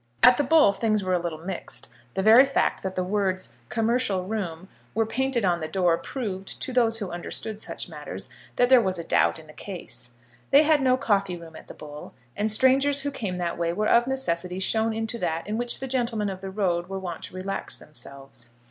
[0.23, 1.87] At the Bull things were a little mixed.
[2.15, 6.73] The very fact that the words "Commercial Room" were painted on the door proved to
[6.73, 10.15] those who understood such matters that there was a doubt in the case.
[10.49, 13.85] They had no coffee room at the Bull, and strangers who came that way were
[13.87, 17.35] of necessity shown into that in which the gentlemen of the road were wont to
[17.35, 18.49] relax themselves.